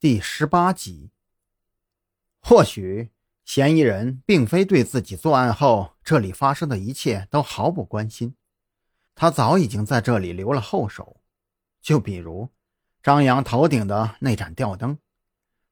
[0.00, 1.10] 第十八集。
[2.40, 3.10] 或许
[3.44, 8.34] 嫌疑人并非对自己作案后这里发生的一切都毫不关心，
[9.14, 11.20] 他早已经在这里留了后手。
[11.82, 12.48] 就比如
[13.02, 14.96] 张扬头顶的那盏吊灯，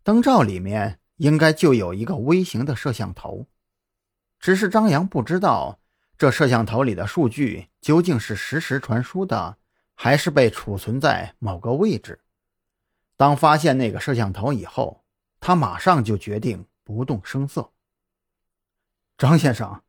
[0.02, 3.46] 灯罩里面应该就有一个微型的摄像头，
[4.38, 5.78] 只是张扬不知道
[6.18, 9.56] 这摄像头里的数据究竟是实时传输的。
[10.00, 12.20] 还是被储存在某个位置。
[13.18, 15.04] 当发现那个摄像头以后，
[15.40, 17.72] 他马上就决定不动声色。
[19.18, 19.82] 张先生，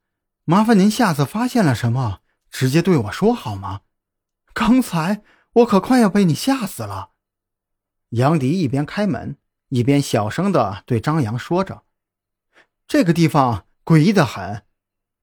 [0.46, 3.82] 麻烦您下次发现了什么，直接对我说好吗？
[4.52, 5.22] 刚才
[5.54, 7.12] 我可快要被你吓死了。
[8.10, 9.38] 杨迪一边开门，
[9.68, 11.84] 一边小声的对张扬说着
[12.88, 14.64] ：“这个地方诡异的很，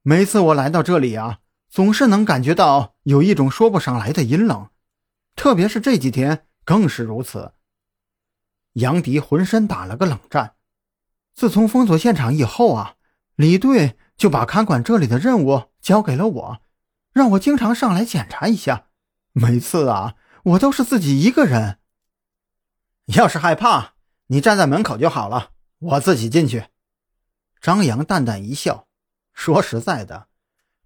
[0.02, 4.70] 每次我来到这里啊，总是能感觉到有一种说不上来的阴冷。”
[5.34, 7.54] 特别是这几天更是如此。
[8.76, 10.54] 杨迪浑身打了个冷战。
[11.34, 12.94] 自从封锁现场以后啊，
[13.34, 16.60] 李队就把看管这里的任务交给了我，
[17.12, 18.86] 让我经常上来检查一下。
[19.32, 21.78] 每次啊，我都是自己一个人。
[23.06, 23.92] 要是害怕，
[24.28, 26.66] 你站在门口就好了，我自己进去。
[27.60, 28.86] 张扬淡淡一笑，
[29.34, 30.28] 说：“实在的，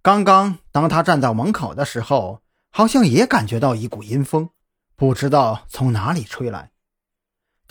[0.01, 2.41] 刚刚当他站到门口的时候。”
[2.73, 4.49] 好像也感觉到一股阴风，
[4.95, 6.71] 不知道从哪里吹来。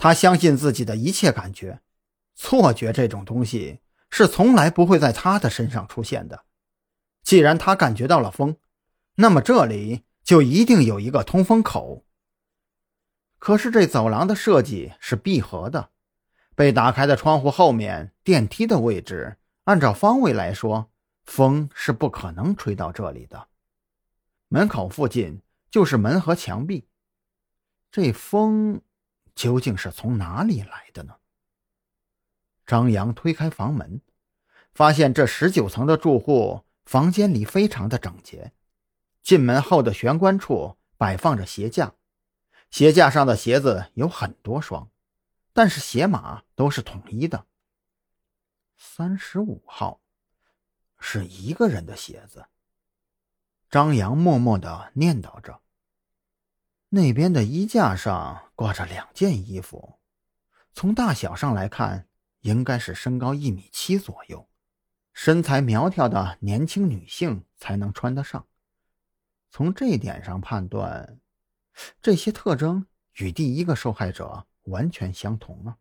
[0.01, 1.79] 他相信自己的一切感觉，
[2.33, 6.43] 错觉这种东西是从来不会在他的身上出现的。
[7.21, 8.57] 既然他感觉到了风，
[9.17, 12.03] 那么这里就一定有一个通风口。
[13.37, 15.91] 可是这走廊的设计是闭合的，
[16.55, 20.89] 被打开的窗户后面电梯的位置，按照方位来说，
[21.25, 23.49] 风是不可能吹到这里的。
[24.47, 26.87] 门口附近就是门和墙壁，
[27.91, 28.81] 这风
[29.41, 31.15] 究竟是从哪里来的呢？
[32.63, 33.99] 张扬推开房门，
[34.71, 38.53] 发现这十九层的住户房间里非常的整洁。
[39.23, 41.95] 进门后的玄关处摆放着鞋架，
[42.69, 44.91] 鞋架上的鞋子有很多双，
[45.53, 47.47] 但是鞋码都是统一的。
[48.77, 50.01] 三十五号
[50.99, 52.45] 是一个人的鞋子。
[53.71, 55.61] 张扬默默的念叨着。
[56.89, 59.97] 那边的衣架上挂着两件衣服，
[60.71, 62.07] 从大小上来看，
[62.41, 64.47] 应该是身高一米七左右，
[65.13, 68.47] 身材苗条的年轻女性才能穿得上。
[69.49, 71.19] 从这点上判断，
[72.03, 75.77] 这些特征与第一个受害者完全相同啊。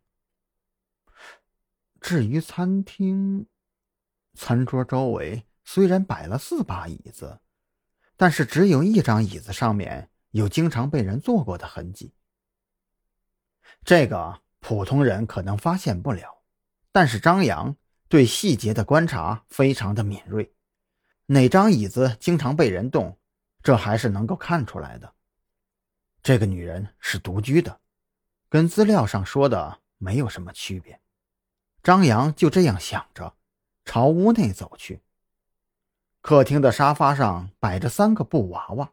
[2.00, 3.46] 至于餐厅，
[4.32, 7.42] 餐桌周围虽然摆了四把椅子。
[8.16, 12.14] 但是只有一张椅子上面有经常被人坐过的痕迹。
[13.84, 16.42] 这个普通人可能发现不了，
[16.92, 17.76] 但是张扬
[18.08, 20.52] 对细节的观察非常的敏锐，
[21.26, 23.18] 哪张椅子经常被人动，
[23.62, 25.14] 这还是能够看出来的。
[26.22, 27.80] 这个女人是独居的，
[28.48, 31.00] 跟资料上说的没有什么区别。
[31.82, 33.34] 张扬就这样想着，
[33.86, 35.00] 朝屋内走去。
[36.20, 38.92] 客厅的沙发上摆着三个布娃娃，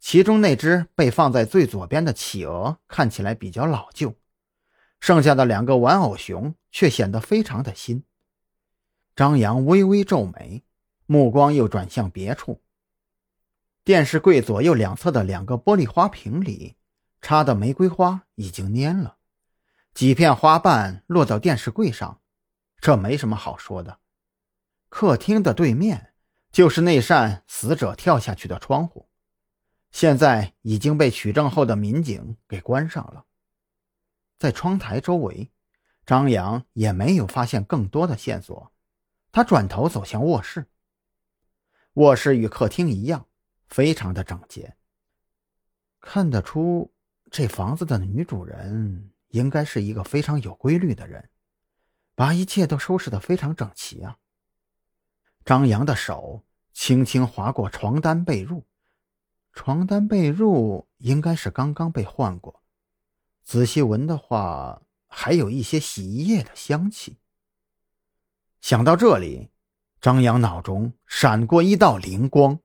[0.00, 4.14] 其中那只被放在最左边的企鹅看起来比较老旧，
[4.98, 8.02] 剩下的两个玩偶熊却显得非常的新。
[9.14, 10.64] 张扬微微皱眉，
[11.04, 12.62] 目光又转向别处。
[13.84, 16.76] 电视柜左右两侧的两个玻璃花瓶里
[17.20, 19.16] 插的玫瑰花已经蔫了，
[19.92, 22.20] 几片花瓣落到电视柜上，
[22.80, 23.98] 这没什么好说的。
[24.88, 26.06] 客厅的对面。
[26.52, 29.08] 就是那扇死者跳下去的窗户，
[29.90, 33.26] 现在已经被取证后的民警给关上了。
[34.38, 35.50] 在窗台周围，
[36.06, 38.72] 张扬也没有发现更多的线索。
[39.32, 40.66] 他转头走向卧室，
[41.94, 43.26] 卧室与客厅一样，
[43.68, 44.76] 非常的整洁。
[46.00, 46.92] 看得出，
[47.30, 51.28] 这房子的女主人应该是一个非常有规律的人，
[52.14, 54.16] 把一切都收拾得非常整齐啊。
[55.44, 58.64] 张扬的手轻轻划过床单被褥，
[59.52, 62.62] 床单被褥应该是刚刚被换过。
[63.42, 67.16] 仔细闻的话，还有一些洗衣液的香气。
[68.60, 69.50] 想到这里，
[70.00, 72.60] 张扬脑中闪过一道灵光。